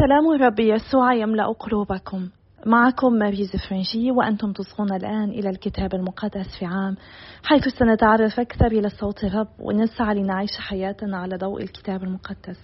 سلام 0.00 0.32
الرب 0.34 0.60
يسوع 0.60 1.14
يملأ 1.14 1.52
قلوبكم. 1.52 2.28
معكم 2.66 3.12
ماريز 3.12 3.50
فرنجي 3.68 4.10
وأنتم 4.10 4.52
تصغون 4.52 4.92
الآن 4.92 5.30
إلى 5.30 5.50
الكتاب 5.50 5.94
المقدس 5.94 6.58
في 6.58 6.64
عام 6.64 6.96
حيث 7.44 7.68
سنتعرف 7.68 8.40
أكثر 8.40 8.66
إلى 8.66 8.88
صوت 8.88 9.24
الرب 9.24 9.48
ونسعى 9.58 10.14
لنعيش 10.14 10.50
حياتنا 10.58 11.18
على 11.18 11.36
ضوء 11.36 11.62
الكتاب 11.62 12.02
المقدس. 12.02 12.58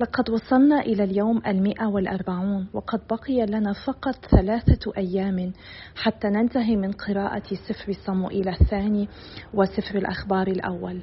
لقد 0.00 0.30
وصلنا 0.30 0.80
إلى 0.80 1.04
اليوم 1.04 1.42
المئة 1.46 1.86
والأربعون 1.86 2.68
وقد 2.72 3.00
بقي 3.10 3.46
لنا 3.46 3.72
فقط 3.86 4.14
ثلاثة 4.30 4.92
أيام 4.96 5.52
حتى 5.96 6.28
ننتهي 6.28 6.76
من 6.76 6.92
قراءة 6.92 7.54
سفر 7.68 7.92
صموئيل 8.06 8.48
الثاني 8.48 9.08
وسفر 9.54 9.98
الأخبار 9.98 10.46
الأول. 10.46 11.00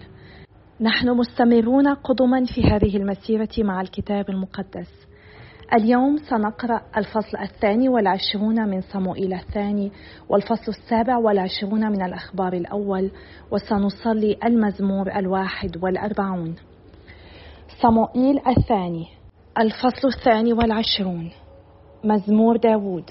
نحن 0.81 1.09
مستمرون 1.09 1.87
قدما 1.87 2.45
في 2.55 2.63
هذه 2.63 2.97
المسيرة 2.97 3.49
مع 3.59 3.81
الكتاب 3.81 4.29
المقدس. 4.29 5.08
اليوم 5.73 6.17
سنقرأ 6.17 6.81
الفصل 6.97 7.37
الثاني 7.37 7.89
والعشرون 7.89 8.69
من 8.69 8.81
صموئيل 8.81 9.33
الثاني 9.33 9.91
والفصل 10.29 10.71
السابع 10.71 11.17
والعشرون 11.17 11.91
من 11.91 12.01
الأخبار 12.01 12.53
الأول 12.53 13.11
وسنصلي 13.51 14.37
المزمور 14.45 15.11
الواحد 15.15 15.83
والأربعون. 15.83 16.55
صموئيل 17.81 18.39
الثاني 18.47 19.07
الفصل 19.57 20.07
الثاني 20.07 20.53
والعشرون. 20.53 21.31
مزمور 22.03 22.57
داود 22.57 23.03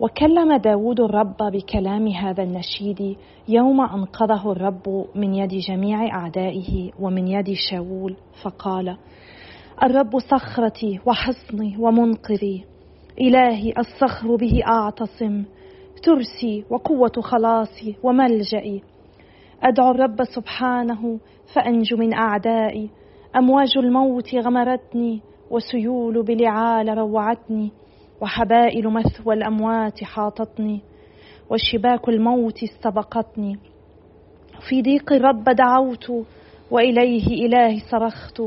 وكلم 0.00 0.56
داود 0.56 1.00
الرب 1.00 1.36
بكلام 1.36 2.08
هذا 2.08 2.42
النشيد 2.42 3.16
يوم 3.48 3.80
أنقذه 3.80 4.52
الرب 4.52 5.06
من 5.14 5.34
يد 5.34 5.54
جميع 5.54 6.16
أعدائه 6.16 6.90
ومن 7.00 7.28
يد 7.28 7.52
شاول 7.52 8.16
فقال 8.42 8.96
الرب 9.82 10.18
صخرتي 10.18 11.00
وحصني 11.06 11.76
ومنقذي. 11.78 12.64
إلهي 13.20 13.72
الصخر 13.78 14.36
به 14.36 14.62
أعتصم. 14.66 15.44
ترسي 16.02 16.64
وقوة 16.70 17.12
خلاصي 17.20 17.96
وملجئي. 18.02 18.82
أدعو 19.62 19.90
الرب 19.90 20.24
سبحانه 20.24 21.18
فأنجو 21.54 21.96
من 21.96 22.14
أعدائي. 22.14 22.90
أمواج 23.36 23.78
الموت 23.78 24.34
غمرتني 24.34 25.20
وسيول 25.50 26.22
بلعال 26.22 26.98
روعتني. 26.98 27.70
وحبائل 28.20 28.88
مثوى 28.88 29.34
الأموات 29.34 30.04
حاطتني. 30.04 30.80
وشباك 31.50 32.08
الموت 32.08 32.62
استبقتني. 32.62 33.58
في 34.68 34.82
ضيق 34.82 35.12
الرب 35.12 35.44
دعوت 35.44 36.12
وإليه 36.70 37.46
إلهي 37.46 37.80
صرخت. 37.90 38.42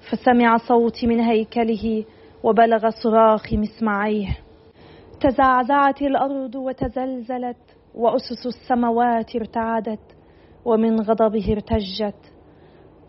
فسمع 0.00 0.56
صوتي 0.56 1.06
من 1.06 1.20
هيكله 1.20 2.04
وبلغ 2.42 2.90
صراخي 3.02 3.56
مسمعيه. 3.56 4.38
تزعزعت 5.20 6.02
الأرض 6.02 6.54
وتزلزلت 6.54 7.56
وأسس 7.94 8.46
السماوات 8.46 9.36
ارتعدت 9.36 10.16
ومن 10.64 11.00
غضبه 11.00 11.52
ارتجت. 11.52 12.32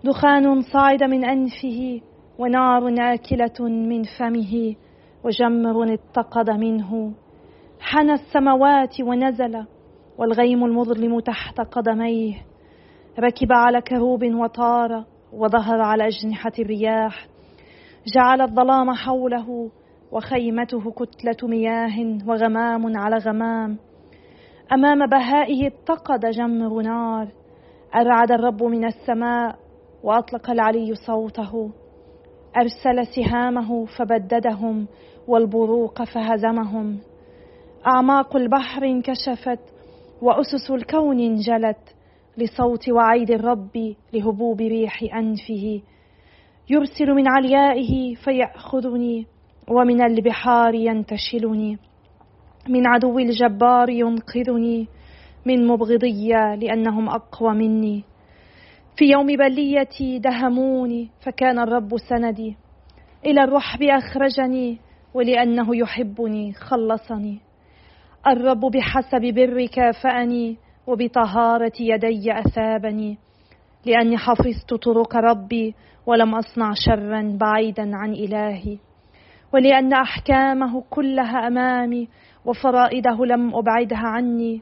دخان 0.04 0.62
صعد 0.62 1.04
من 1.04 1.26
أنفه 1.26 2.02
ونار 2.40 2.88
اكله 3.00 3.70
من 3.70 4.04
فمه 4.04 4.76
وجمر 5.24 5.94
اتقد 5.94 6.50
منه. 6.50 7.14
حنى 7.80 8.14
السماوات 8.14 9.02
ونزل 9.02 9.66
والغيم 10.18 10.66
المظلم 10.66 11.20
تحت 11.20 11.62
قدميه. 11.62 12.34
ركب 13.20 13.52
على 13.52 13.82
كروب 13.82 14.24
وطار 14.24 15.06
وظهر 15.34 15.82
على 15.82 16.08
أجنحة 16.08 16.52
الرياح 16.60 17.28
جعل 18.16 18.42
الظلام 18.42 18.92
حوله 18.92 19.72
وخيمته 20.12 20.92
كتلة 20.92 21.50
مياه 21.50 22.18
وغمام 22.28 22.98
على 22.98 23.18
غمام. 23.18 23.78
أمام 24.74 25.08
بهائه 25.08 25.68
اتقد 25.68 26.26
جمر 26.26 26.82
نار. 26.82 27.28
أرعد 27.96 28.32
الرب 28.32 28.64
من 28.64 28.86
السماء 28.86 29.56
وأطلق 30.04 30.50
العلي 30.50 30.94
صوته. 31.08 31.72
أرسل 32.58 33.08
سهامه 33.16 33.86
فبددهم 33.86 34.88
والبروق 35.28 36.04
فهزمهم. 36.04 37.00
أعماق 37.88 38.36
البحر 38.36 38.84
انكشفت 38.84 39.60
وأسس 40.22 40.72
الكون 40.72 41.20
انجلت. 41.20 41.96
لصوت 42.40 42.90
وعيد 42.90 43.32
الرب 43.32 43.96
لهبوب 44.14 44.62
ريح 44.62 45.16
أنفه. 45.16 45.82
يرسل 46.70 47.12
من 47.14 47.28
عليائه 47.28 48.16
فيأخذني 48.16 49.26
ومن 49.68 50.02
البحار 50.02 50.76
ينتشلني. 50.76 51.78
من 52.70 52.88
عدو 52.88 53.20
الجبار 53.20 53.90
ينقذني 53.90 54.88
من 55.46 55.68
مبغضي 55.68 56.32
لأنهم 56.32 57.10
أقوى 57.10 57.54
مني. 57.54 58.04
في 58.98 59.06
يوم 59.06 59.28
بليتي 59.28 60.20
دهموني 60.20 61.10
فكان 61.26 61.60
الرب 61.60 61.98
سندي. 61.98 62.56
إلى 63.26 63.44
الرحب 63.44 63.84
أخرجني 63.84 64.78
ولأنه 65.14 65.76
يحبني 65.76 66.54
خلصني. 66.54 67.40
الرب 68.28 68.60
بحسب 68.60 69.34
بر 69.34 69.66
كافاني 69.66 70.58
وبطهارة 70.90 71.72
يدي 71.80 72.40
أثابني 72.40 73.18
لأني 73.86 74.18
حفظت 74.18 74.74
طرق 74.74 75.16
ربي 75.16 75.76
ولم 76.06 76.36
أصنع 76.36 76.74
شرا 76.86 77.38
بعيدا 77.42 77.96
عن 77.96 78.14
إلهي. 78.14 78.78
ولأن 79.54 79.94
أحكامه 79.94 80.84
كلها 80.90 81.48
أمامي 81.48 82.08
وفرائده 82.46 83.26
لم 83.26 83.56
أبعدها 83.56 84.08
عني 84.08 84.62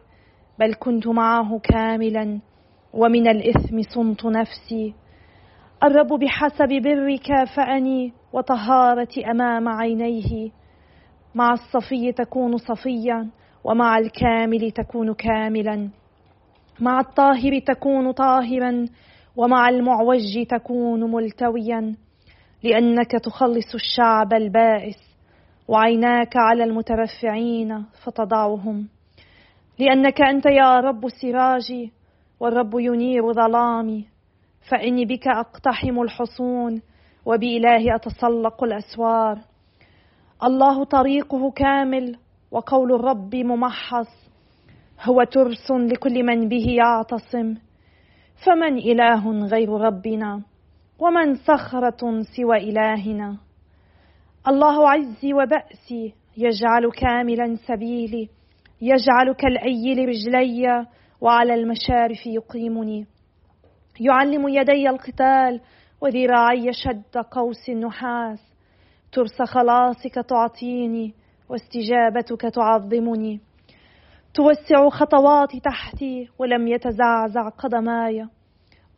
بل 0.59 0.73
كنت 0.79 1.07
معه 1.07 1.59
كاملا 1.59 2.39
ومن 2.93 3.27
الإثم 3.27 3.81
صنت 3.95 4.25
نفسي. 4.25 4.93
الرب 5.83 6.19
بحسب 6.19 6.81
بر 6.83 7.15
كافأني 7.15 8.13
وطهارة 8.33 9.31
أمام 9.31 9.69
عينيه. 9.69 10.51
مع 11.35 11.53
الصفي 11.53 12.11
تكون 12.11 12.57
صفيا 12.57 13.29
ومع 13.63 13.97
الكامل 13.97 14.71
تكون 14.71 15.13
كاملا. 15.13 15.89
مع 16.79 16.99
الطاهر 16.99 17.59
تكون 17.59 18.11
طاهرا 18.11 18.85
ومع 19.35 19.69
المعوج 19.69 20.45
تكون 20.49 21.11
ملتويا. 21.11 21.95
لأنك 22.63 23.11
تخلص 23.11 23.75
الشعب 23.75 24.33
البائس 24.33 24.97
وعيناك 25.67 26.37
على 26.37 26.63
المترفعين 26.63 27.85
فتضعهم. 28.03 28.87
لأنك 29.79 30.21
أنت 30.21 30.45
يا 30.45 30.79
رب 30.79 31.09
سراجي 31.21 31.91
والرب 32.39 32.79
ينير 32.79 33.33
ظلامي. 33.33 34.05
فإني 34.69 35.05
بك 35.05 35.27
أقتحم 35.27 36.01
الحصون 36.01 36.81
وبالهي 37.25 37.95
أتسلق 37.95 38.63
الأسوار. 38.63 39.39
الله 40.43 40.83
طريقه 40.83 41.51
كامل 41.51 42.15
وقول 42.51 42.93
الرب 42.93 43.35
ممحص. 43.35 44.26
هو 45.03 45.23
ترس 45.23 45.71
لكل 45.71 46.23
من 46.23 46.49
به 46.49 46.65
يعتصم. 46.69 47.55
فمن 48.45 48.77
إله 48.77 49.45
غير 49.45 49.69
ربنا؟ 49.69 50.41
ومن 50.99 51.35
صخرة 51.35 52.21
سوى 52.35 52.57
إلهنا؟ 52.57 53.37
الله 54.47 54.89
عزي 54.89 55.33
وبأسي 55.33 56.13
يجعل 56.37 56.91
كاملا 56.91 57.55
سبيلي 57.55 58.29
يجعل 58.81 59.33
كالأيل 59.33 60.09
رجلي 60.09 60.85
وعلى 61.21 61.53
المشارف 61.53 62.27
يقيمني. 62.27 63.05
يعلم 63.99 64.47
يدي 64.47 64.89
القتال 64.89 65.61
وذراعي 66.01 66.73
شد 66.73 67.17
قوس 67.31 67.69
النحاس. 67.69 68.39
ترس 69.11 69.41
خلاصك 69.41 70.15
تعطيني 70.29 71.13
واستجابتك 71.49 72.41
تعظمني. 72.41 73.39
توسع 74.33 74.89
خطواتي 74.89 75.59
تحتي 75.59 76.29
ولم 76.39 76.67
يتزعزع 76.67 77.49
قدماي. 77.49 78.27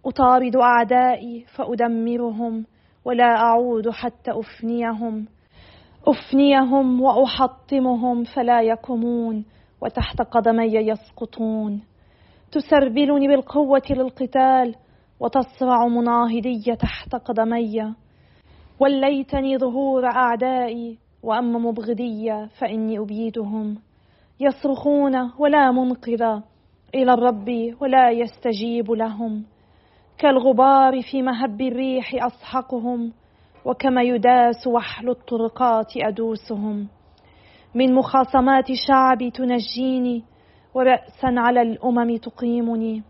أطارد 0.05 0.55
أعدائي 0.55 1.45
فأدمرهم 1.55 2.65
ولا 3.05 3.35
أعود 3.35 3.89
حتى 3.89 4.31
أفنيهم. 4.31 5.27
أفنيهم 6.07 7.01
وأحطمهم 7.01 8.23
فلا 8.23 8.61
يقومون 8.61 9.45
وتحت 9.81 10.21
قدمي 10.21 10.75
يسقطون. 10.75 11.81
تسربلني 12.51 13.27
بالقوة 13.27 13.81
للقتال 13.89 14.75
وتصرع 15.19 15.87
مناهضي 15.87 16.75
تحت 16.79 17.15
قدمي. 17.15 17.93
وليتني 18.79 19.57
ظهور 19.57 20.05
أعدائي 20.05 20.97
وأما 21.23 21.59
مبغضي 21.59 22.47
فإني 22.59 22.99
أبيدهم. 22.99 23.88
يصرخون 24.39 25.31
ولا 25.39 25.71
منقذ 25.71 26.23
إلى 26.95 27.13
الرب 27.13 27.75
ولا 27.81 28.11
يستجيب 28.11 28.91
لهم. 28.91 29.43
كالغبار 30.17 31.01
في 31.01 31.21
مهب 31.21 31.61
الريح 31.61 32.25
أصحقهم 32.25 33.11
وكما 33.65 34.01
يداس 34.01 34.67
وحل 34.67 35.09
الطرقات 35.09 35.97
أدوسهم. 35.97 36.87
من 37.75 37.93
مخاصمات 37.93 38.65
شعبي 38.87 39.31
تنجيني 39.31 40.23
ورأسا 40.73 41.27
على 41.37 41.61
الأمم 41.61 42.17
تقيمني. 42.17 43.03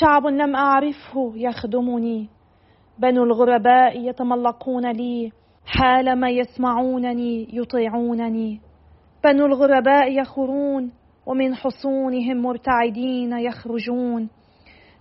شعب 0.00 0.26
لم 0.26 0.56
أعرفه 0.56 1.32
يخدمني. 1.36 2.28
بنو 2.98 3.24
الغرباء 3.24 4.08
يتملقون 4.08 4.90
لي 4.92 5.32
حالما 5.66 6.30
يسمعونني 6.30 7.48
يطيعونني. 7.52 8.67
بنو 9.24 9.46
الغرباء 9.46 10.12
يخرون 10.20 10.92
ومن 11.26 11.54
حصونهم 11.54 12.36
مرتعدين 12.36 13.32
يخرجون. 13.32 14.28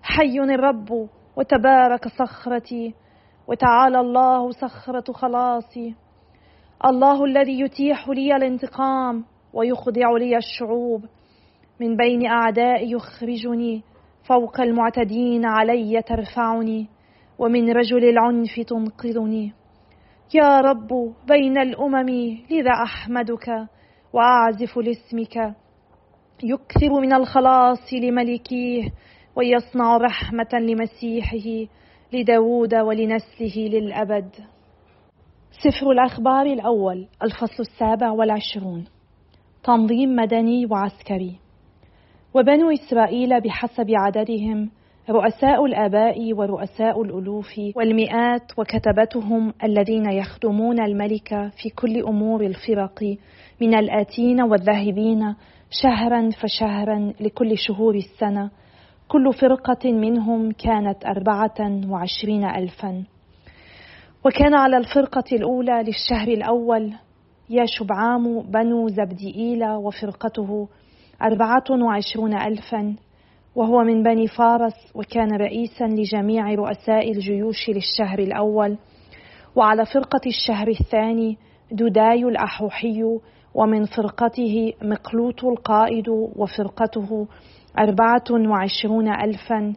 حي 0.04 0.40
الرب 0.40 1.10
وتبارك 1.38 2.08
صخرتي 2.08 2.94
وتعالى 3.48 4.00
الله 4.00 4.52
صخرة 4.52 5.14
خلاصي. 5.14 5.96
الله 6.86 7.26
الذي 7.26 7.60
يتيح 7.60 8.10
لي 8.10 8.36
الانتقام 8.36 9.26
ويخضع 9.54 10.12
لي 10.20 10.38
الشعوب. 10.38 11.06
من 11.80 11.96
بين 11.98 12.28
أعدائي 12.28 12.92
يخرجني 12.92 13.84
فوق 14.24 14.62
المعتدين 14.62 15.46
علي 15.46 16.02
ترفعني 16.02 16.88
ومن 17.40 17.72
رجل 17.72 18.10
العنف 18.10 18.60
تنقذني. 18.68 19.54
يا 20.34 20.62
رب 20.62 21.14
بين 21.28 21.58
الأمم 21.58 22.10
لذا 22.52 22.72
أحمدك 22.84 23.68
وأعزف 24.18 24.78
لاسمك. 24.78 25.56
يكثر 26.44 27.00
من 27.02 27.14
الخلاص 27.14 27.94
لملكيه 27.94 28.92
ويصنع 29.36 29.98
رحمة 29.98 30.50
لمسيحه 30.54 31.72
لداود 32.14 32.76
ولنسله 32.76 33.58
للأبد. 33.58 34.30
سفر 35.52 35.92
الأخبار 35.92 36.46
الأول 36.46 37.08
الفصل 37.24 37.60
السابع 37.60 38.12
والعشرون. 38.12 38.86
تنظيم 39.64 40.16
مدني 40.16 40.66
وعسكري. 40.66 41.40
وبنو 42.34 42.72
إسرائيل 42.72 43.42
بحسب 43.42 43.88
عددهم 43.90 44.72
رؤساء 45.10 45.66
الآباء 45.66 46.34
ورؤساء 46.34 47.02
الألوف 47.02 47.60
والمئات 47.76 48.52
وكتبتهم 48.58 49.54
الذين 49.64 50.12
يخدمون 50.12 50.80
الملك 50.80 51.30
في 51.30 51.70
كل 51.70 52.02
أمور 52.02 52.42
الفرق 52.42 53.18
من 53.62 53.76
الآتين 53.76 54.42
والذاهبين 54.42 55.36
شهرا 55.84 56.30
فشهرا 56.30 57.14
لكل 57.20 57.58
شهور 57.58 57.96
السنة. 57.96 58.50
كل 59.08 59.34
فرقة 59.34 59.92
منهم 59.92 60.52
كانت 60.52 61.06
أربعة 61.06 61.90
وعشرين 61.90 62.46
ألفا. 62.46 63.04
وكان 64.26 64.54
على 64.54 64.78
الفرقة 64.78 65.24
الأولى 65.32 65.84
للشهر 65.84 66.28
الأول 66.28 66.94
يا 67.50 67.66
شبعام 67.66 68.42
بنو 68.42 68.88
زبدئيل 68.88 69.64
وفرقته 69.64 70.68
أربعة 71.22 71.66
وعشرون 71.72 72.34
ألفا. 72.34 72.96
وهو 73.58 73.84
من 73.84 74.04
بني 74.04 74.28
فارس 74.28 74.74
وكان 74.96 75.36
رئيسا 75.36 75.84
لجميع 75.84 76.54
رؤساء 76.54 77.12
الجيوش 77.12 77.70
للشهر 77.70 78.20
الأول. 78.20 78.78
وعلى 79.56 79.86
فرقة 79.86 80.22
الشهر 80.28 80.68
الثاني 80.68 81.38
دوداي 81.72 82.24
الأحوحي 82.24 83.04
ومن 83.54 83.86
فرقته 83.86 84.74
مقلوط 84.82 85.46
القائد 85.46 86.10
وفرقته 86.10 87.28
أربعة 87.80 88.50
وعشرون 88.50 89.08
ألفا. 89.08 89.74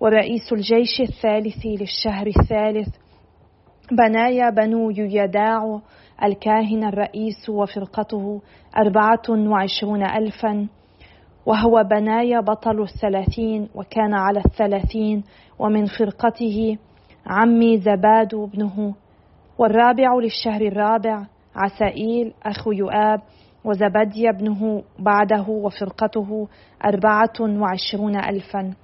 ورئيس 0.00 0.52
الجيش 0.52 1.00
الثالث 1.00 1.66
للشهر 1.66 2.26
الثالث 2.26 2.88
بنايا 3.92 4.50
بنو 4.50 4.90
يداع 4.90 5.80
الكاهن 6.24 6.84
الرئيس 6.84 7.48
وفرقته 7.48 8.40
أربعة 8.76 9.28
وعشرون 9.30 10.02
ألفا. 10.02 10.68
وهو 11.46 11.82
بنايا 11.90 12.40
بطل 12.40 12.82
الثلاثين 12.82 13.68
وكان 13.74 14.14
على 14.14 14.42
الثلاثين 14.46 15.24
ومن 15.58 15.86
فرقته 15.86 16.78
عمي 17.26 17.78
زباد 17.78 18.34
ابنه 18.34 18.94
والرابع 19.58 20.14
للشهر 20.14 20.60
الرابع 20.60 21.26
عسائيل 21.56 22.34
أخو 22.42 22.72
يؤاب 22.72 23.20
وزبدي 23.64 24.28
ابنه 24.28 24.82
بعده 24.98 25.48
وفرقته 25.48 26.48
أربعة 26.84 27.40
وعشرون 27.40 28.16
ألفا. 28.16 28.74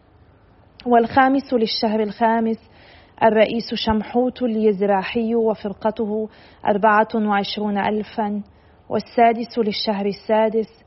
والخامس 0.86 1.54
للشهر 1.54 2.00
الخامس 2.00 2.58
الرئيس 3.22 3.74
شمحوت 3.74 4.42
اليزراحي 4.42 5.34
وفرقته 5.34 6.28
أربعة 6.66 7.08
وعشرون 7.14 7.78
ألفا. 7.78 8.42
والسادس 8.88 9.58
للشهر 9.58 10.06
السادس 10.06 10.81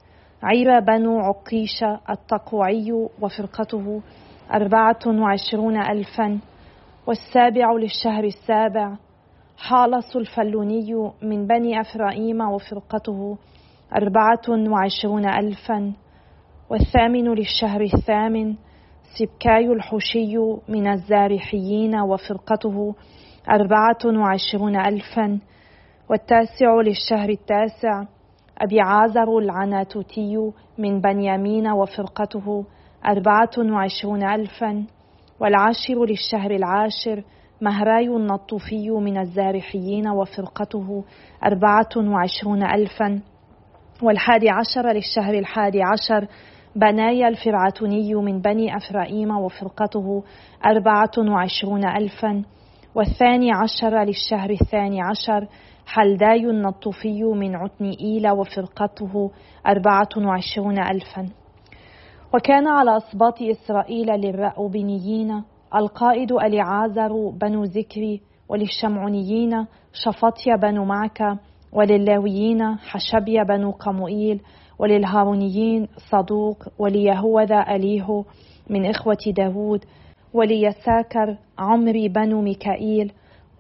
عير 0.46 0.80
بنو 0.80 1.20
عقيشة 1.20 2.00
التقوعي 2.10 2.92
وفرقته 3.22 4.02
أربعة 4.54 5.00
وعشرون 5.08 5.78
ألفا 5.78 6.40
والسابع 7.08 7.72
للشهر 7.72 8.24
السابع 8.24 8.96
حالص 9.58 10.16
الفلوني 10.16 11.12
من 11.22 11.48
بني 11.48 11.82
أفرائيم 11.82 12.42
وفرقته 12.42 13.38
أربعة 13.96 14.50
وعشرون 14.50 15.30
ألفا 15.30 15.94
والثامن 16.70 17.34
للشهر 17.34 17.82
الثامن 17.82 18.56
سبكاي 19.20 19.66
الحوشي 19.66 20.38
من 20.70 20.88
الزارحيين 20.88 21.96
وفرقته 22.00 22.96
أربعة 23.50 24.00
وعشرون 24.06 24.76
ألفا 24.76 25.40
والتاسع 26.10 26.82
للشهر 26.82 27.30
التاسع 27.30 28.04
أبي 28.58 28.82
عازر 28.82 29.38
العناتوتي 29.38 30.52
من 30.78 31.02
بنيامين 31.02 31.68
وفرقته 31.68 32.66
أربعة 33.08 33.52
وعشرون 33.58 34.24
ألفا 34.24 34.86
والعاشر 35.40 36.06
للشهر 36.06 36.52
العاشر 36.52 37.24
مهراي 37.62 38.08
النطوفي 38.08 38.90
من 38.90 39.18
الزارحيين 39.18 40.08
وفرقته 40.08 41.04
أربعة 41.46 41.90
وعشرون 41.98 42.64
ألفا 42.64 43.22
والحادي 44.04 44.50
عشر 44.50 44.92
للشهر 44.92 45.34
الحادي 45.34 45.82
عشر 45.84 46.28
بنايا 46.76 47.28
الفرعتوني 47.28 48.16
من 48.16 48.42
بني 48.42 48.78
أفرائيم 48.78 49.32
وفرقته 49.32 50.24
أربعة 50.66 51.12
وعشرون 51.18 51.86
ألفا 51.86 52.44
والثاني 52.96 53.52
عشر 53.52 54.04
للشهر 54.04 54.50
الثاني 54.50 55.02
عشر 55.02 55.48
حلداي 55.86 56.46
النطوفي 56.50 57.24
من 57.24 57.56
عتنئيل 57.56 58.30
وفرقته 58.30 59.32
أربعة 59.68 60.10
وعشرون 60.18 60.80
ألفا. 60.80 61.30
وكان 62.34 62.68
على 62.68 62.98
أصباط 62.98 63.42
إسرائيل 63.42 64.08
للرأوبنيين 64.08 65.44
القائد 65.76 66.32
أليعازر 66.32 67.30
بنو 67.30 67.64
ذكري 67.64 68.22
وللشمعونيين 68.50 69.66
شفطيا 69.94 70.56
بنو 70.56 70.86
معكة 70.86 71.40
وللاويين 71.74 72.76
حشبيا 72.76 73.44
بنو 73.44 73.72
قموئيل 73.72 74.42
وللهارونيين 74.80 75.88
صدوق 76.12 76.58
وليهوذا 76.80 77.76
أليه 77.76 78.24
من 78.70 78.86
إخوة 78.86 79.18
داود 79.38 79.86
وليساكر 80.34 81.38
عمري 81.60 82.10
بنو 82.10 82.42
ميكائيل 82.42 83.12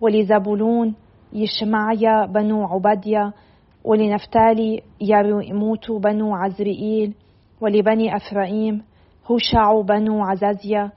ولزبولون 0.01 0.95
يشمعيا 1.35 2.25
بنو 2.25 2.63
عبديا 2.63 3.33
ولنفتالي 3.83 4.81
يرموت 5.01 5.91
بنو 5.91 6.35
عزرئيل 6.35 7.13
ولبني 7.61 8.15
أفرائيم 8.15 8.83
هوشع 9.31 9.81
بنو 9.81 10.23
عزازيا 10.23 10.91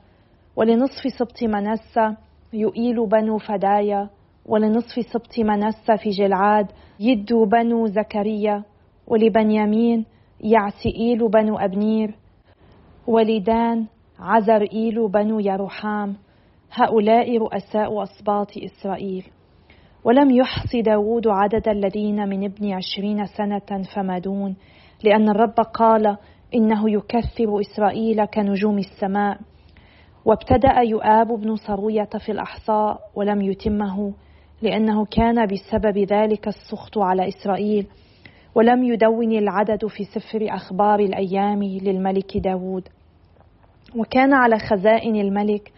ولنصف 0.56 1.02
سبط 1.18 1.42
منسى 1.42 2.16
يؤيل 2.52 3.06
بنو 3.06 3.38
فدايا 3.38 4.08
ولنصف 4.46 5.06
سبط 5.12 5.38
منسى 5.38 5.96
في 6.02 6.10
جلعاد 6.10 6.66
يدو 7.00 7.44
بنو 7.44 7.86
زكريا 7.86 8.64
ولبنيامين 9.06 10.04
يعسئيل 10.40 11.28
بنو 11.28 11.58
أبنير 11.58 12.14
ولدان 13.06 13.86
عزرئيل 14.18 15.08
بنو 15.08 15.38
يروحام 15.40 16.16
هؤلاء 16.72 17.38
رؤساء 17.38 18.02
أسباط 18.02 18.50
إسرائيل. 18.58 19.24
ولم 20.04 20.30
يحص 20.30 20.76
داود 20.76 21.28
عدد 21.28 21.68
الذين 21.68 22.28
من 22.28 22.44
ابن 22.44 22.72
عشرين 22.72 23.26
سنة 23.26 23.82
فما 23.94 24.18
دون 24.18 24.56
لأن 25.04 25.28
الرب 25.28 25.54
قال 25.74 26.16
إنه 26.54 26.90
يكثر 26.90 27.60
إسرائيل 27.60 28.24
كنجوم 28.24 28.78
السماء. 28.78 29.38
وابتدأ 30.24 30.80
يؤاب 30.80 31.26
بن 31.26 31.56
صروية 31.56 32.10
في 32.24 32.32
الأحصاء 32.32 32.98
ولم 33.14 33.42
يتمه 33.42 34.12
لأنه 34.62 35.04
كان 35.04 35.46
بسبب 35.46 35.98
ذلك 35.98 36.48
السخط 36.48 36.98
على 36.98 37.28
إسرائيل. 37.28 37.86
ولم 38.54 38.84
يدون 38.84 39.32
العدد 39.32 39.86
في 39.86 40.04
سفر 40.04 40.46
أخبار 40.50 41.00
الأيام 41.00 41.62
للملك 41.62 42.36
داود 42.36 42.88
وكان 43.96 44.34
على 44.34 44.58
خزائن 44.58 45.16
الملك 45.16 45.72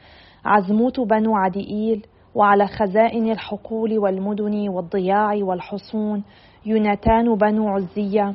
عزموت 0.44 1.00
بنو 1.00 1.36
عديئيل 1.36 2.06
وعلى 2.34 2.66
خزائن 2.66 3.30
الحقول 3.30 3.98
والمدن 3.98 4.68
والضياع 4.68 5.34
والحصون 5.34 6.22
يوناتان 6.66 7.34
بنو 7.34 7.68
عزية 7.68 8.34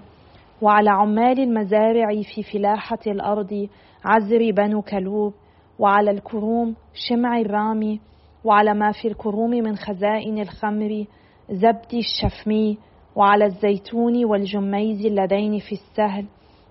وعلى 0.62 0.90
عمال 0.90 1.40
المزارع 1.40 2.22
في 2.36 2.44
فلاحة 2.44 3.00
الأرض 3.08 3.68
عزر 4.06 4.52
بنو 4.52 4.82
كلوب 4.82 5.34
وعلى 5.80 6.12
الكروم 6.12 6.76
شمع 7.10 7.40
الرامي 7.40 8.00
وعلى 8.44 8.74
ما 8.74 8.92
في 8.92 9.08
الكروم 9.08 9.50
من 9.50 9.76
خزائن 9.76 10.40
الخمر 10.40 11.06
زبد 11.50 11.94
الشفمي 11.94 12.78
وعلى 13.16 13.46
الزيتون 13.46 14.26
والجميز 14.26 15.06
اللذين 15.06 15.60
في 15.60 15.72
السهل 15.72 16.26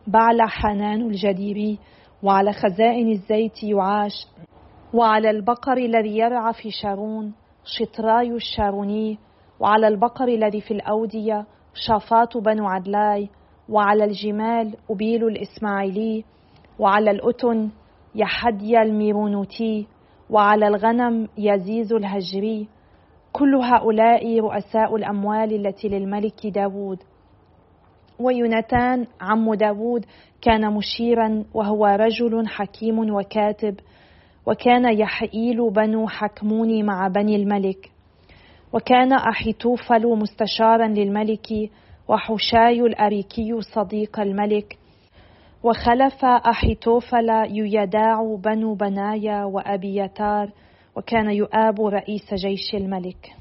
بعل 0.07 0.43
حنان 0.43 1.01
الجديري 1.01 1.79
وعلى 2.23 2.53
خزائن 2.53 3.09
الزيت 3.09 3.63
يعاش. 3.65 4.27
وعلى 4.95 5.31
البقر 5.31 5.77
الذي 5.77 6.19
يرعى 6.19 6.53
في 6.53 6.71
شارون 6.71 7.35
شطراي 7.65 8.33
الشاروني. 8.33 9.19
وعلى 9.61 9.89
البقر 9.89 10.29
الذي 10.29 10.61
في 10.61 10.71
الأودية 10.71 11.47
شافات 11.75 12.37
بنو 12.37 12.69
عدلاي. 12.69 13.29
وعلى 13.69 14.05
الجمال 14.05 14.77
أبيل 14.91 15.25
الإسماعيلي. 15.25 16.25
وعلى 16.79 17.11
الأتن 17.11 17.71
يحدي 18.15 18.79
الميرونوتي. 18.79 19.87
وعلى 20.31 20.67
الغنم 20.67 21.29
يزيز 21.39 21.93
الهجري. 21.93 22.69
كل 23.33 23.55
هؤلاء 23.55 24.41
رؤساء 24.41 24.97
الأموال 24.97 25.67
التي 25.67 25.89
للملك 25.89 26.47
داود 26.47 26.99
ويوناتان 28.21 29.07
عم 29.21 29.55
داود 29.55 30.07
كان 30.43 30.73
مشيرا 30.75 31.45
وهو 31.55 31.87
رجل 31.87 32.49
حكيم 32.49 33.15
وكاتب. 33.15 33.75
وكان 34.47 34.99
يحييل 34.99 35.71
بنو 35.71 36.09
حكمون 36.09 36.85
مع 36.85 37.09
بني 37.09 37.37
الملك. 37.37 37.91
وكان 38.73 39.13
أحيتوفل 39.13 40.07
مستشارا 40.07 40.89
للملك 40.89 41.71
وحشاي 42.09 42.81
الأريكي 42.81 43.61
صديق 43.61 44.21
الملك. 44.21 44.79
وخلف 45.63 46.25
أحيتوفل 46.25 47.31
ييداع 47.51 48.37
بنو 48.45 48.75
بنايا 48.75 49.45
وأبيتار 49.45 50.51
وكان 50.97 51.31
يؤاب 51.31 51.81
رئيس 51.81 52.35
جيش 52.35 52.75
الملك. 52.75 53.33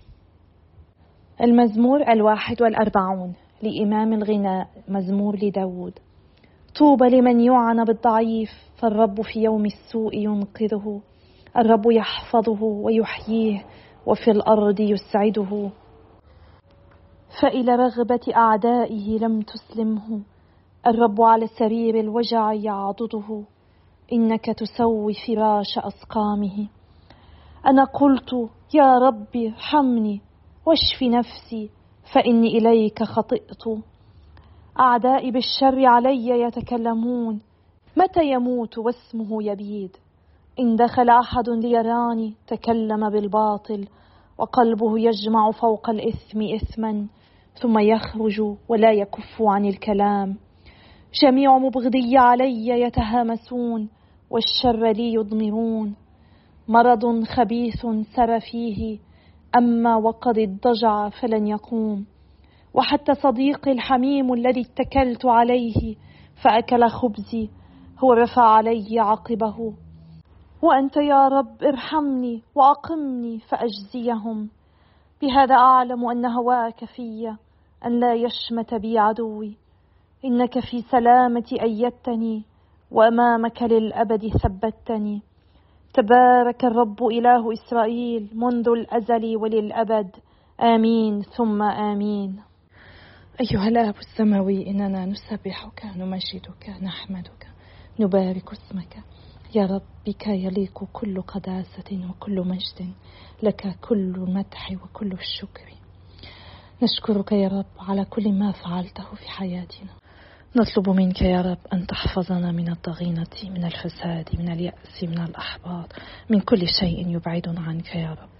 المزمور 1.41 2.12
الواحد 2.12 2.62
والأربعون 2.62 3.33
لإمام 3.63 4.13
الغناء 4.13 4.67
مزمور 4.88 5.36
لداود. 5.36 6.00
طوبى 6.80 7.06
لمن 7.06 7.39
يعنى 7.39 7.84
بالضعيف 7.86 8.50
فالرب 8.77 9.22
في 9.22 9.44
يوم 9.44 9.65
السوء 9.65 10.15
ينقذه. 10.15 11.01
الرب 11.58 11.92
يحفظه 11.92 12.63
ويحييه 12.63 13.65
وفي 14.06 14.32
الأرض 14.32 14.80
يسعده. 14.80 15.70
فإلى 17.42 17.75
رغبة 17.75 18.20
أعدائه 18.36 19.20
لم 19.20 19.42
تسلمه. 19.42 20.22
الرب 20.88 21.22
على 21.22 21.48
سرير 21.48 22.00
الوجع 22.00 22.53
يعضده. 22.53 23.44
إنك 24.13 24.46
تسوي 24.46 25.13
فراش 25.27 25.77
أسقامه. 25.77 26.68
أنا 27.65 27.84
قلت 27.84 28.50
يا 28.74 28.98
رب 28.98 29.36
ارحمني 29.36 30.22
واشف 30.65 31.03
نفسي 31.03 31.70
فإني 32.13 32.58
إليك 32.58 33.03
خطئت. 33.03 33.63
أعدائي 34.80 35.32
بالشر 35.32 35.86
علي 35.86 36.30
يتكلمون. 36.30 37.42
متى 37.98 38.32
يموت 38.32 38.77
واسمه 38.77 39.44
يبيد؟ 39.44 39.98
إن 40.60 40.75
دخل 40.75 41.10
أحد 41.10 41.50
ليراني 41.50 42.34
تكلم 42.48 43.10
بالباطل 43.10 43.88
وقلبه 44.38 45.00
يجمع 45.00 45.51
فوق 45.51 45.89
الإثم 45.89 46.42
إثما 46.42 47.08
ثم 47.62 47.80
يخرج 47.80 48.42
ولا 48.70 48.92
يكف 48.92 49.42
عن 49.42 49.65
الكلام. 49.65 50.38
جميع 51.24 51.58
مبغضي 51.58 52.18
علي 52.18 52.68
يتهامسون 52.68 53.89
والشر 54.30 54.92
لي 54.92 55.13
يضمرون. 55.13 55.96
مرض 56.68 57.24
خبيث 57.24 57.86
سر 58.15 58.39
فيه 58.39 59.00
أما 59.58 59.96
وقد 59.96 60.39
اضطجع 60.39 61.10
فلن 61.10 61.48
يقوم. 61.48 62.12
وحتى 62.74 63.13
صديقي 63.13 63.72
الحميم 63.72 64.34
الذي 64.34 64.62
اتكلت 64.62 65.25
عليه 65.25 65.96
فأكل 66.44 66.89
خبزي 66.89 67.50
هو 68.03 68.13
رفع 68.13 68.44
علي 68.44 69.00
عقبه. 69.00 69.74
وأنت 70.62 70.98
يا 70.98 71.27
رب 71.27 71.63
ارحمني 71.63 72.42
وأقمني 72.56 73.39
فأجزيهم. 73.39 74.50
بهذا 75.22 75.56
أعلم 75.56 76.10
أن 76.10 76.25
هواك 76.25 76.86
في 76.86 77.36
أن 77.86 78.00
لا 78.00 78.13
يشمت 78.13 78.74
بي 78.74 79.00
عدوي. 79.00 79.58
إنك 80.25 80.60
في 80.60 80.82
سلامة 80.82 81.58
أيدتني 81.62 82.44
وأمامك 82.92 83.63
للأبد 83.63 84.27
ثبتني. 84.27 85.22
تبارك 85.94 86.65
الرب 86.65 87.03
إله 87.03 87.53
إسرائيل 87.53 88.30
منذ 88.34 88.70
الأزل 88.70 89.38
وللأبد. 89.38 90.15
آمين 90.62 91.22
ثم 91.22 91.62
آمين. 91.62 92.52
أيها 93.42 93.68
الآب 93.68 93.96
السماوي 93.98 94.68
إننا 94.68 95.06
نسبحك 95.06 95.86
نمجدك 95.96 96.70
نحمدك 96.82 97.48
نبارك 98.00 98.52
اسمك. 98.52 98.98
يا 99.56 99.66
رب 99.66 99.82
بك 100.08 100.28
يليق 100.28 100.84
كل 100.94 101.22
قداسة 101.22 102.10
وكل 102.10 102.42
مجد 102.42 102.94
لك 103.44 103.75
كل 103.82 104.16
المدح 104.16 104.72
وكل 104.72 105.12
الشكر. 105.12 105.74
نشكرك 106.84 107.32
يا 107.32 107.48
رب 107.48 107.66
على 107.80 108.06
كل 108.06 108.32
ما 108.32 108.52
فعلته 108.52 109.16
في 109.16 109.30
حياتنا. 109.30 109.90
نطلب 110.56 110.90
منك 110.90 111.22
يا 111.22 111.42
رب 111.42 111.60
أن 111.74 111.88
تحفظنا 111.88 112.52
من 112.52 112.70
الضغينة 112.72 113.34
من 113.44 113.66
الفساد 113.66 114.30
من 114.40 114.52
اليأس 114.52 115.04
من 115.04 115.20
الأحباط 115.20 115.94
من 116.30 116.40
كل 116.40 116.68
شيء 116.80 117.08
يبعدنا 117.08 117.62
عنك 117.62 117.96
يا 117.96 118.12
رب. 118.12 118.33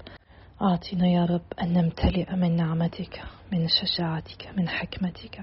أعطنا 0.64 1.08
يا 1.08 1.26
رب 1.26 1.42
أن 1.62 1.74
نمتلئ 1.74 2.36
من 2.36 2.56
نعمتك 2.56 3.22
من 3.52 3.68
شجاعتك 3.68 4.50
من 4.58 4.70
حكمتك. 4.70 5.42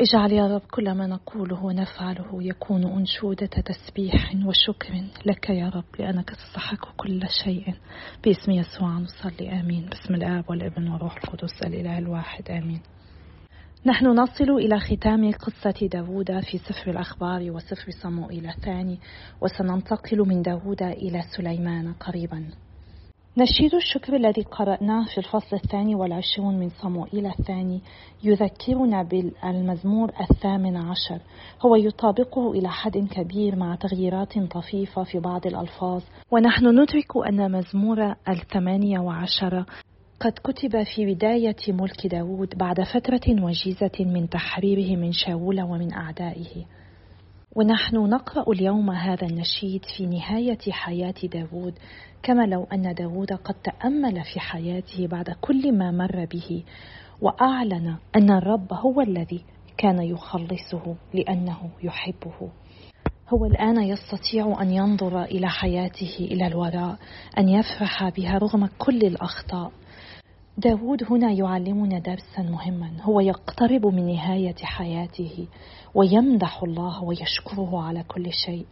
اجعل 0.00 0.32
يا 0.32 0.46
رب 0.46 0.60
كل 0.70 0.92
ما 0.92 1.06
نقوله 1.06 1.64
ونفعله 1.64 2.42
يكون 2.42 2.86
أنشودة 2.86 3.46
تسبيح 3.46 4.34
وشكر 4.46 4.94
لك 5.26 5.50
يا 5.50 5.68
رب 5.68 5.84
لأنك 5.98 6.30
تستحق 6.30 6.96
كل 6.96 7.22
شيء. 7.44 7.74
باسم 8.24 8.52
يسوع 8.52 8.98
نصلي 8.98 9.60
آمين. 9.60 9.86
باسم 9.86 10.14
الآب 10.14 10.50
والابن 10.50 10.88
والروح 10.88 11.16
القدس 11.16 11.62
الإله 11.66 11.98
الواحد 11.98 12.50
آمين. 12.50 12.80
نحن 13.86 14.06
نصل 14.06 14.50
إلى 14.50 14.80
ختام 14.80 15.32
قصة 15.32 15.88
داود 15.92 16.40
في 16.40 16.58
سفر 16.58 16.90
الأخبار 16.90 17.50
وسفر 17.50 17.90
صموئيل 18.02 18.46
الثاني 18.46 18.98
وسننتقل 19.40 20.18
من 20.18 20.42
داود 20.42 20.82
إلى 20.82 21.22
سليمان 21.36 21.92
قريبا. 21.92 22.67
نشيد 23.40 23.74
الشكر 23.74 24.16
الذي 24.16 24.42
قرأناه 24.42 25.04
في 25.14 25.18
الفصل 25.18 25.56
الثاني 25.56 25.94
والعشرون 25.94 26.58
من 26.58 26.68
صموئيل 26.68 27.26
الثاني 27.26 27.80
يذكرنا 28.24 29.02
بالمزمور 29.02 30.12
الثامن 30.20 30.76
عشر. 30.76 31.20
هو 31.60 31.76
يطابقه 31.76 32.52
إلى 32.52 32.68
حد 32.68 32.98
كبير 32.98 33.56
مع 33.56 33.74
تغييرات 33.74 34.38
طفيفة 34.38 35.04
في 35.04 35.18
بعض 35.18 35.46
الألفاظ. 35.46 36.02
ونحن 36.30 36.66
ندرك 36.66 37.16
أن 37.28 37.52
مزمور 37.52 38.14
الثمانية 38.28 38.98
وعشر 38.98 39.64
قد 40.20 40.32
كتب 40.44 40.82
في 40.82 41.14
بداية 41.14 41.56
ملك 41.68 42.06
داود 42.06 42.58
بعد 42.58 42.80
فترة 42.80 43.44
وجيزة 43.44 43.98
من 44.00 44.28
تحريره 44.28 44.96
من 44.96 45.12
شاول 45.12 45.60
ومن 45.60 45.92
أعدائه. 45.92 46.64
ونحن 47.56 47.96
نقرأ 47.96 48.52
اليوم 48.52 48.90
هذا 48.90 49.26
النشيد 49.26 49.84
في 49.96 50.06
نهاية 50.06 50.58
حياة 50.70 51.14
داود 51.22 51.74
كما 52.22 52.46
لو 52.46 52.64
أن 52.72 52.94
داود 52.94 53.32
قد 53.32 53.54
تأمل 53.54 54.24
في 54.24 54.40
حياته 54.40 55.06
بعد 55.06 55.30
كل 55.40 55.72
ما 55.72 55.90
مر 55.90 56.24
به 56.24 56.64
وأعلن 57.20 57.96
أن 58.16 58.30
الرب 58.30 58.72
هو 58.72 59.00
الذي 59.00 59.44
كان 59.78 60.02
يخلصه 60.02 60.96
لأنه 61.14 61.70
يحبه. 61.82 62.50
هو 63.28 63.44
الآن 63.44 63.82
يستطيع 63.82 64.62
أن 64.62 64.70
ينظر 64.70 65.22
إلى 65.22 65.48
حياته 65.48 66.16
إلى 66.20 66.46
الوراء 66.46 66.98
أن 67.38 67.48
يفرح 67.48 68.08
بها 68.08 68.38
رغم 68.38 68.68
كل 68.78 68.98
الأخطاء. 68.98 69.72
داود 70.58 71.04
هنا 71.10 71.32
يعلمنا 71.32 71.98
درسا 71.98 72.42
مهما. 72.42 72.90
هو 73.02 73.20
يقترب 73.20 73.86
من 73.86 74.06
نهاية 74.06 74.54
حياته 74.62 75.46
ويمدح 75.94 76.62
الله 76.62 77.04
ويشكره 77.04 77.82
على 77.82 78.02
كل 78.02 78.32
شيء. 78.32 78.66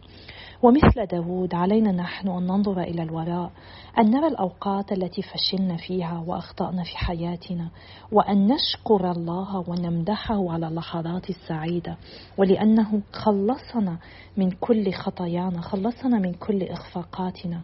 ومثل 0.63 1.05
داود 1.05 1.55
علينا 1.55 1.91
نحن 1.91 2.27
أن 2.27 2.47
ننظر 2.47 2.81
إلى 2.81 3.03
الوراء 3.03 3.51
أن 3.99 4.11
نرى 4.11 4.27
الأوقات 4.27 4.91
التي 4.91 5.21
فشلنا 5.21 5.77
فيها 5.77 6.23
وأخطأنا 6.27 6.83
في 6.83 6.97
حياتنا 6.97 7.69
وأن 8.11 8.47
نشكر 8.47 9.11
الله 9.11 9.69
ونمدحه 9.69 10.51
على 10.51 10.67
اللحظات 10.67 11.29
السعيدة. 11.29 11.97
ولأنه 12.37 13.01
خلصنا 13.13 13.97
من 14.37 14.51
كل 14.51 14.93
خطايانا 14.93 15.61
خلصنا 15.61 16.19
من 16.19 16.33
كل 16.33 16.63
إخفاقاتنا 16.63 17.61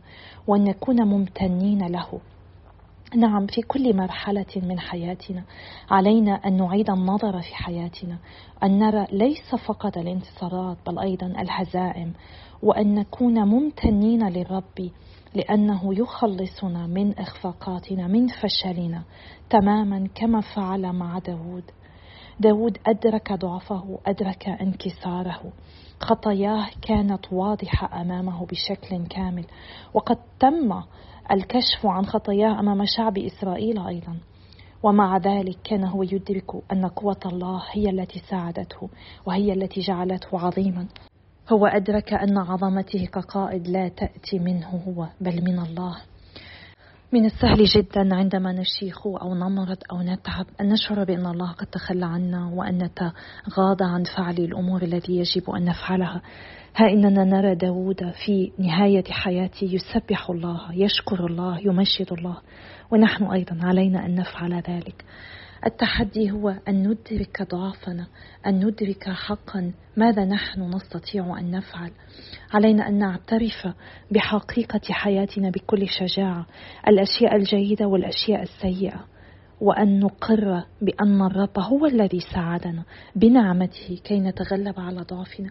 وأن 0.48 0.64
نكون 0.64 1.04
ممتنين 1.08 1.88
له. 1.88 2.20
نعم 3.16 3.48
في 3.48 3.62
كل 3.62 3.96
مرحلة 3.96 4.46
من 4.56 4.80
حياتنا 4.80 5.44
علينا 5.92 6.32
أن 6.32 6.58
نعيد 6.58 6.90
النظر 6.90 7.42
في 7.42 7.56
حياتنا 7.56 8.18
أن 8.64 8.80
نرى 8.80 9.08
ليس 9.12 9.56
فقط 9.68 9.98
الانتصارات 9.98 10.78
بل 10.88 11.00
أيضا 11.00 11.28
الهزائم 11.28 12.14
وأن 12.64 12.96
نكون 12.96 13.44
ممتنين 13.44 14.28
للرب 14.28 14.92
لأنه 15.36 16.00
يخلصنا 16.00 16.88
من 16.88 17.20
إخفاقاتنا 17.20 18.08
من 18.08 18.28
فشلنا 18.28 19.04
تماما 19.50 20.08
كما 20.16 20.42
فعل 20.42 20.94
مع 20.94 21.20
داود. 21.20 21.64
داود 22.40 22.78
أدرك 22.88 23.34
ضعفه 23.34 24.00
أدرك 24.06 24.48
انكساره. 24.50 25.42
خطاياه 26.00 26.68
كانت 26.82 27.34
واضحة 27.34 28.02
أمامه 28.02 28.46
بشكل 28.46 29.08
كامل 29.08 29.46
وقد 29.94 30.18
تم 30.40 30.82
الكشف 31.32 31.86
عن 31.86 32.06
خطاياه 32.06 32.60
أمام 32.60 32.86
شعب 32.86 33.18
إسرائيل 33.18 33.88
أيضا. 33.88 34.18
ومع 34.84 35.18
ذلك 35.18 35.58
كان 35.64 35.84
هو 35.84 36.04
يدرك 36.04 36.52
أن 36.72 36.86
قوة 36.86 37.20
الله 37.26 37.64
هي 37.72 37.90
التي 37.90 38.20
ساعدته 38.20 38.90
وهي 39.26 39.54
التي 39.54 39.82
جعلته 39.82 40.40
عظيما. 40.40 40.86
هو 41.50 41.66
أدرك 41.66 42.14
أن 42.14 42.38
عظمته 42.38 43.06
كقائد 43.06 43.68
لا 43.68 43.88
تأتي 43.88 44.40
منه 44.40 44.68
هو 44.68 45.08
بل 45.22 45.44
من 45.44 45.60
الله. 45.60 45.98
من 47.14 47.26
السهل 47.26 47.64
جدا 47.64 48.16
عندما 48.16 48.52
نشيخ 48.52 49.08
أو 49.08 49.36
نمرض 49.36 49.78
أو 49.92 50.02
نتعب 50.02 50.46
أن 50.62 50.70
نشعر 50.70 51.04
بأن 51.04 51.26
الله 51.26 51.52
قد 51.52 51.68
تخلى 51.68 52.06
عنا 52.06 52.48
وأن 52.54 52.78
نتغاضى 52.78 53.86
عن 53.86 54.04
فعل 54.18 54.36
الأمور 54.36 54.82
التي 54.82 55.12
يجب 55.12 55.50
أن 55.50 55.66
نفعلها. 55.66 56.22
ها 56.76 56.90
إننا 56.90 57.24
نرى 57.24 57.56
داود 57.56 58.12
في 58.26 58.52
نهاية 58.60 59.04
حياته 59.10 59.64
يسبح 59.64 60.30
الله 60.30 60.74
يشكر 60.74 61.26
الله 61.26 61.60
يمجد 61.60 62.14
الله 62.14 62.38
ونحن 62.92 63.24
أيضا 63.24 63.60
علينا 63.64 64.06
أن 64.06 64.16
نفعل 64.16 64.54
ذلك. 64.54 65.06
التحدي 65.66 66.32
هو 66.32 66.50
أن 66.50 66.88
ندرك 66.88 67.42
ضعفنا 67.52 68.08
أن 68.48 68.66
ندرك 68.66 69.10
حقا. 69.10 69.72
ماذا 69.98 70.26
نحن 70.26 70.62
نستطيع 70.76 71.40
أن 71.40 71.52
نفعل؟ 71.52 71.92
علينا 72.54 72.88
أن 72.88 72.98
نعترف 72.98 73.68
بحقيقة 74.12 74.82
حياتنا 74.90 75.50
بكل 75.50 75.88
شجاعة 75.88 76.46
الأشياء 76.88 77.36
الجيدة 77.36 77.88
والأشياء 77.88 78.42
السيئة 78.42 79.06
وأن 79.62 80.00
نقر 80.00 80.64
بأن 80.82 81.22
الرب 81.22 81.60
هو 81.60 81.86
الذي 81.86 82.20
ساعدنا 82.34 82.84
بنعمته 83.16 84.00
كي 84.04 84.20
نتغلب 84.20 84.80
على 84.80 85.02
ضعفنا. 85.02 85.50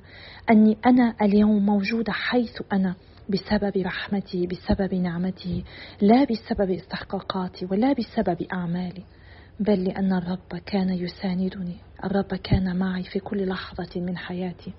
أني 0.50 0.76
أنا 0.87 1.14
اليوم 1.23 1.66
موجودة 1.66 2.12
حيث 2.12 2.62
أنا 2.73 2.95
بسبب 3.28 3.76
رحمته 3.76 4.47
بسبب 4.47 4.95
نعمته 4.95 5.64
لا 6.00 6.25
بسبب 6.25 6.71
استحقاقاتي 6.71 7.66
ولا 7.71 7.92
بسبب 7.92 8.47
أعمالي. 8.52 9.04
بل 9.62 9.85
لأن 9.85 10.12
الرب 10.12 10.61
كان 10.66 10.88
يساندني. 10.88 11.76
الرب 12.04 12.35
كان 12.35 12.76
معي 12.76 13.02
في 13.02 13.19
كل 13.19 13.49
لحظة 13.49 14.00
من 14.00 14.16
حياتي. 14.16 14.73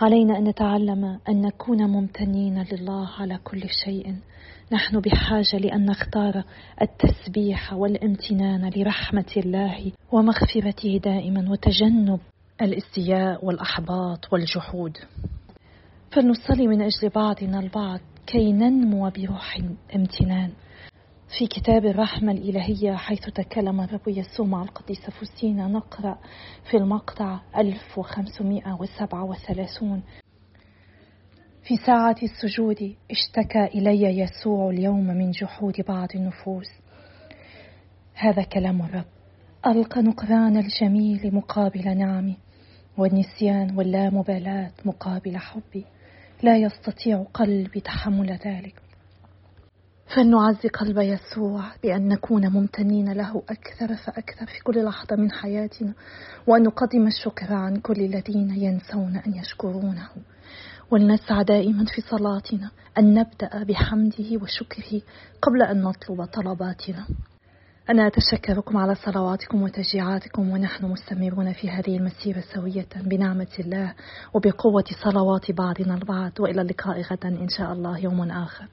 علينا 0.00 0.38
أن 0.38 0.44
نتعلم 0.44 1.18
أن 1.28 1.40
نكون 1.40 1.90
ممتنين 1.90 2.64
لله 2.72 3.08
على 3.18 3.38
كل 3.44 3.62
شيء. 3.84 4.16
نحن 4.72 5.00
بحاجة 5.00 5.56
لأن 5.56 5.84
نختار 5.84 6.44
التسبيح 6.82 7.72
والامتنان 7.72 8.70
لرحمة 8.76 9.32
الله 9.36 9.92
ومغفرته 10.12 11.00
دائما 11.04 11.50
وتجنب 11.50 12.20
الإستياء 12.62 13.44
والأحباط 13.44 14.32
والجحود. 14.32 14.98
فلنصلي 16.10 16.66
من 16.66 16.82
أجل 16.82 17.08
بعضنا 17.14 17.60
البعض 17.60 18.00
كي 18.26 18.52
ننمو 18.52 19.10
بروح 19.10 19.58
امتنان. 19.94 20.50
في 21.38 21.46
كتاب 21.46 21.84
الرحمة 21.84 22.32
الإلهية 22.32 22.94
حيث 22.94 23.20
تكلم 23.20 23.80
الرب 23.80 24.08
يسوع 24.08 24.46
مع 24.46 24.62
القديسة 24.62 25.10
فوسينا 25.10 25.68
نقرأ 25.68 26.18
في 26.70 26.76
المقطع 26.76 27.40
1537 27.56 30.02
في 31.62 31.76
ساعة 31.76 32.16
السجود 32.22 32.94
اشتكى 33.10 33.64
إلي 33.64 34.18
يسوع 34.18 34.70
اليوم 34.70 35.06
من 35.06 35.30
جحود 35.30 35.80
بعض 35.88 36.08
النفوس. 36.14 36.68
هذا 38.14 38.42
كلام 38.42 38.82
الرب. 38.82 39.04
ألقى 39.66 40.02
نقران 40.02 40.56
الجميل 40.56 41.34
مقابل 41.34 41.98
نعمي 41.98 42.36
والنسيان 42.98 43.76
واللامبالاة 43.76 44.70
مقابل 44.84 45.36
حبي. 45.36 45.84
لا 46.42 46.56
يستطيع 46.56 47.22
قلبي 47.34 47.80
تحمل 47.80 48.38
ذلك. 48.46 48.81
فلنعزي 50.14 50.68
قلب 50.68 50.98
يسوع 50.98 51.62
بأن 51.82 52.08
نكون 52.08 52.48
ممتنين 52.48 53.12
له 53.12 53.42
أكثر 53.48 53.96
فأكثر 53.96 54.46
في 54.46 54.62
كل 54.64 54.84
لحظة 54.84 55.16
من 55.16 55.32
حياتنا 55.32 55.92
وأن 56.46 56.62
نقدم 56.62 57.06
الشكر 57.06 57.52
عن 57.52 57.76
كل 57.76 58.00
الذين 58.00 58.50
ينسون 58.50 59.16
أن 59.26 59.34
يشكرونه 59.34 60.08
ولنسعى 60.90 61.44
دائما 61.44 61.84
في 61.84 62.00
صلاتنا 62.00 62.70
أن 62.98 63.14
نبدأ 63.14 63.64
بحمده 63.64 64.42
وشكره 64.42 65.02
قبل 65.42 65.62
أن 65.62 65.82
نطلب 65.82 66.24
طلباتنا. 66.24 67.06
أنا 67.90 68.06
أتشكركم 68.06 68.76
على 68.76 68.94
صلواتكم 68.94 69.62
وتشجيعاتكم 69.62 70.50
ونحن 70.50 70.86
مستمرون 70.86 71.52
في 71.52 71.70
هذه 71.70 71.96
المسيرة 71.96 72.42
سوية 72.54 72.88
بنعمة 72.96 73.54
الله 73.58 73.94
وبقوة 74.34 74.84
صلوات 75.04 75.52
بعضنا 75.52 75.94
البعض. 75.94 76.32
وإلى 76.40 76.60
اللقاء 76.60 77.00
غدا 77.00 77.28
إن 77.28 77.48
شاء 77.48 77.72
الله 77.72 77.98
يوم 77.98 78.30
آخر. 78.30 78.68